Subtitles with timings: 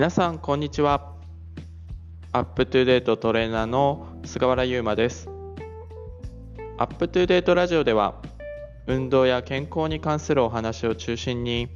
[0.00, 1.12] 皆さんこんにちは。
[2.32, 5.28] アップトゥデートトレーナーの菅原優馬です。
[6.78, 8.22] アップトゥデートラジオでは
[8.86, 11.68] 運動や健康に関するお話を中心に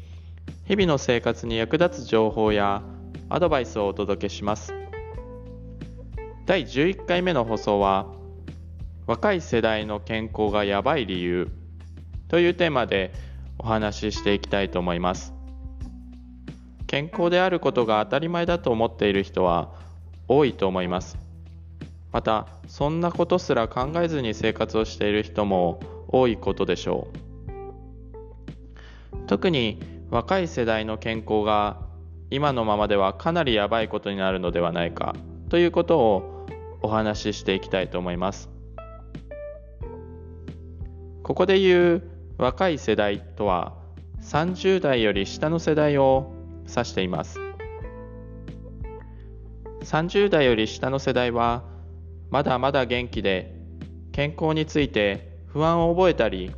[0.64, 2.82] 日々の生活に役立つ情報や
[3.28, 4.72] アドバイスをお届けします。
[6.46, 8.06] 第11回目の放送は
[9.06, 11.50] 若い世代の健康がやばい理由
[12.28, 13.12] というテーマで
[13.58, 15.33] お話ししていきたいと思います。
[16.86, 19.72] 健康であることが当たり前だと思っている人は
[20.28, 21.18] 多いと思います。
[22.12, 27.24] またそんなことすら考えずに生活をしている人も多いことでしょう。
[29.26, 31.78] 特に若い世代の健康が
[32.30, 35.14] 今のままではかなりやばいことになるのではないか
[35.48, 36.46] ということを
[36.82, 38.50] お話ししていきたいと思います。
[41.22, 42.02] ここで言う
[42.36, 43.74] 若い世代とは
[44.20, 46.33] 30代より下の世代を
[46.68, 47.38] 指しています。
[49.82, 51.62] 30代より下の世代は
[52.30, 53.54] まだまだ元気で
[54.12, 56.50] 健康について不安を覚えたり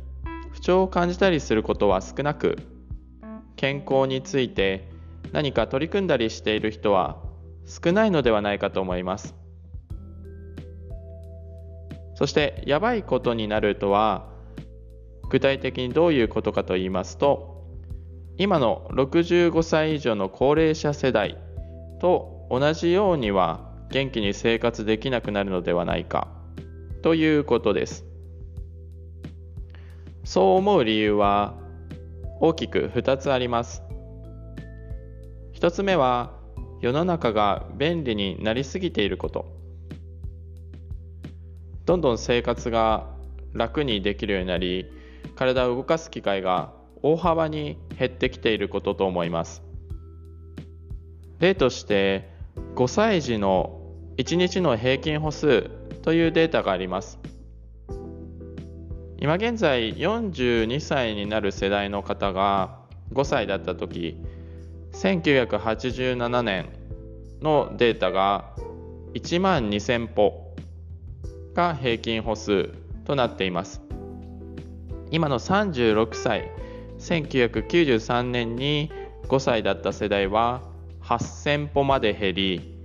[0.51, 2.57] 不調を感じたりすることは少なく
[3.55, 4.87] 健康について
[5.31, 7.17] 何か取り組んだりしている人は
[7.65, 9.35] 少ないのではないかと思います。
[12.15, 14.27] そしてやばいことになるとは
[15.29, 17.56] 具体的にどういうことかと言いますと
[18.39, 21.37] 今の65歳以上の高齢者世代
[21.99, 26.27] と同じようには元気に生活できなくなるのではないか
[27.01, 28.05] ということです。
[30.23, 31.55] そう思う理由は
[32.39, 33.81] 大きく2つあります。
[35.55, 36.33] 1つ目は
[36.79, 39.45] 世の中が便利になりすぎていること。
[41.85, 43.09] どんどん生活が
[43.53, 44.91] 楽にできるようになり
[45.35, 49.63] 体を動かす機会が大幅に減ってきていることと思います。
[51.39, 52.29] 例として
[52.75, 53.79] 5歳児の
[54.17, 55.69] 1日の平均歩数
[56.01, 57.19] というデータがあります。
[59.19, 62.79] 今現在42歳になる世代の方が
[63.13, 64.15] 5歳だった時
[64.93, 66.69] 1987年
[67.41, 68.55] のデータが
[69.13, 70.55] 1万2000歩
[71.53, 72.69] が平均歩数
[73.05, 73.81] となっています。
[75.09, 76.51] 今の36歳
[76.99, 78.91] 1993年に
[79.27, 80.61] 5歳だった世代は
[81.01, 82.77] 8000歩まで減り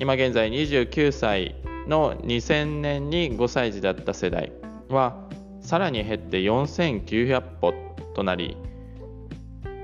[0.00, 1.54] 今現在29歳
[1.86, 4.52] の2000年に5歳児だった世代
[4.88, 5.28] は
[5.60, 7.74] さらに減って4900歩
[8.14, 8.56] となり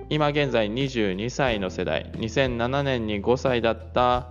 [0.09, 4.29] 今現在22歳の世代2007年に5歳だった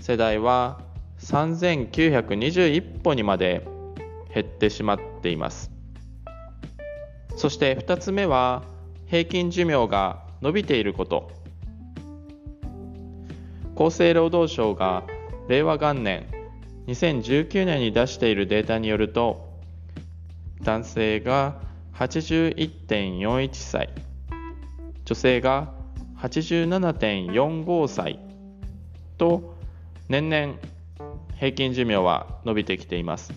[0.00, 0.80] 世代は
[1.18, 3.66] 3921歩にまで
[4.32, 5.75] 減ってしまっています。
[7.36, 8.64] そして2つ目は
[9.06, 11.30] 平均寿命が伸びていること。
[13.76, 15.04] 厚生労働省が
[15.48, 16.26] 令和元年
[16.86, 19.52] 2019年に出しているデータによると
[20.62, 21.60] 男性が
[21.94, 23.90] 81.41歳
[25.04, 25.74] 女性が
[26.18, 28.18] 87.45歳
[29.18, 29.54] と
[30.08, 30.54] 年々
[31.38, 33.34] 平均寿命は伸びてきています。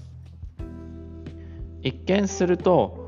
[1.82, 2.99] 一見すると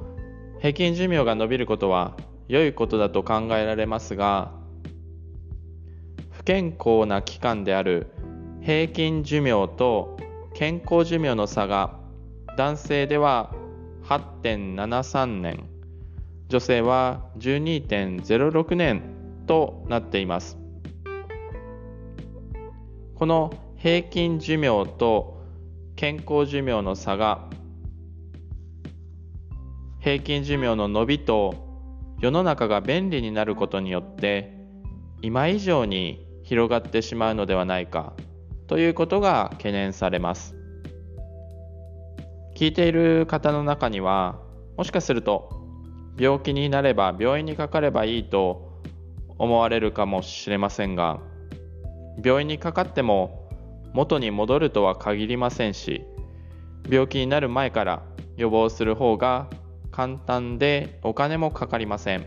[0.62, 2.16] 平均寿命が伸びることは
[2.48, 4.52] 良いことだと考えられますが
[6.30, 8.12] 不健康な期間である
[8.62, 10.18] 平均寿命と
[10.54, 12.00] 健康寿命の差が
[12.58, 13.56] 男性では
[14.04, 15.68] 8.73年
[16.48, 19.02] 女性は12.06年
[19.48, 20.58] となっています。
[23.16, 25.42] この平均寿命と
[25.96, 27.48] 健康寿命の差が
[30.02, 31.54] 平均寿命の伸びと
[32.20, 34.52] 世の中が便利になることによって
[35.22, 38.14] 今以上に広がってしまうのではないか
[38.66, 40.56] ということが懸念されます。
[42.56, 44.40] 聞いている方の中には
[44.76, 45.50] もしかすると
[46.18, 48.82] 病気になれば病院にかかればいいと
[49.38, 51.20] 思われるかもしれませんが
[52.24, 53.50] 病院にかかっても
[53.94, 56.04] 元に戻るとは限りませんし
[56.90, 58.04] 病気になる前から
[58.38, 59.50] 予防する方が
[59.92, 62.26] 簡単でお金もかかりません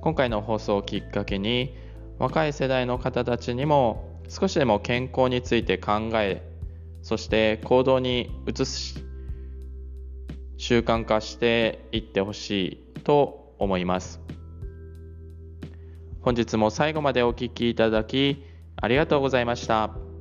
[0.00, 1.74] 今回の放送をきっかけに
[2.18, 6.42] 若い世代の方たちにも少しでも健康について考え
[7.02, 9.04] そして行動に移す
[10.56, 14.20] 習慣化していってほしいと思います
[16.20, 18.44] 本日も最後までお聴きいただき
[18.76, 20.11] ありがとうございました。